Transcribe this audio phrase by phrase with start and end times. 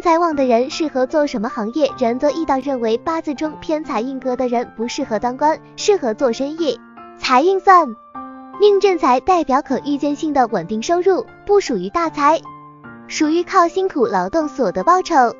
[0.00, 1.90] 财旺的人适合做什么行业？
[1.98, 6.78] 人则易道认为八字中偏财印格的人不适合当官，适合做生意。
[7.18, 7.88] 财运算，
[8.60, 12.40] 命正财代表可预见性的稳定收入，不属于大财，
[13.08, 15.34] 属于靠辛苦劳动所得报酬，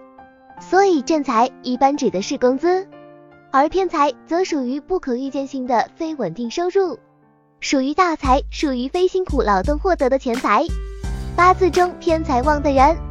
[0.61, 2.87] 所以正财一般指的是工资，
[3.51, 6.99] 而偏财则属于不可预见性的非稳定收入，
[7.61, 10.65] 属于大财，属于非辛苦劳动获得的钱财。
[11.37, 13.10] 八字中偏财旺的人。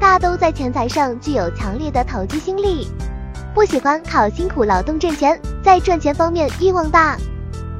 [0.00, 2.86] 大都在钱财上具有强烈的投机心理，
[3.52, 7.16] 不喜欢靠辛苦劳动挣钱，在赚钱方面欲望大，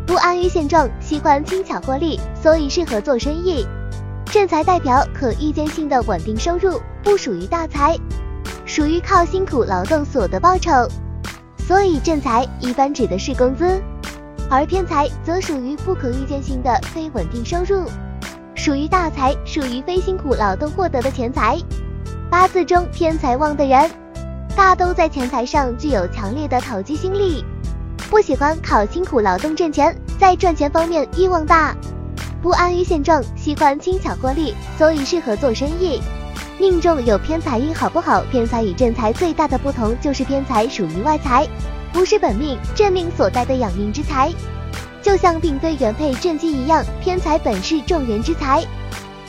[0.05, 3.65] 不安于现状，喜欢轻巧获利，所以适合做生意。
[4.27, 7.97] 正财代表可预见性的稳定收入，不属于大财，
[8.67, 10.89] 属于靠辛苦劳动所得报酬，
[11.57, 13.81] 所以正财一般指的是工资，
[14.51, 17.89] 而偏财则属于不可预见性的非稳定收入，
[18.57, 21.57] 属于大财，属于非辛苦劳动获得的钱财。
[22.31, 23.91] 八字中偏财旺的人，
[24.55, 27.43] 大都在钱财上具有强烈的投机心理，
[28.11, 31.75] 不喜欢靠辛苦劳动挣钱，在赚钱方面欲望大，
[32.43, 36.03] 不安于现状，喜欢轻巧获利，所以适合做生意。
[36.59, 38.21] 命中有偏财运好不好？
[38.31, 41.49] 偏财与正财最大的不同就是偏财属于外财，
[41.95, 44.31] 不是本命正命所带的养命之财，
[45.01, 48.63] 就像并非原配正妻一样，偏财本是众人之财。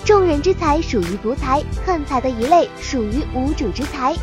[0.06, 4.16] 众人之财属于福财，横财的一类属于无主之财，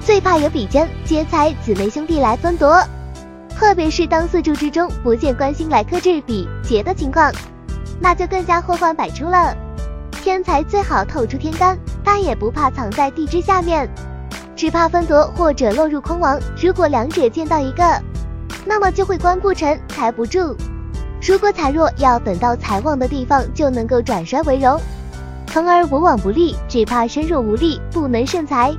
[0.00, 2.82] 最怕有比肩、劫财、姊妹兄弟来分夺。
[3.48, 7.32] 特别是当四柱之中不见官星来克制比劫的情况，
[8.00, 9.56] 那就更加祸患百出了。
[10.22, 13.88] 天财最好透出天干，但也不怕藏在地支下面，
[14.54, 16.38] 只怕分夺或者落入空亡。
[16.60, 17.82] 如果两者见到一个，
[18.66, 20.54] 那么就会官不成，财不住。
[21.26, 24.78] 如果财弱，要等到财旺的地方，就能够转衰为荣。
[25.54, 28.74] 从而无往不利，只怕身弱无力，不能胜财。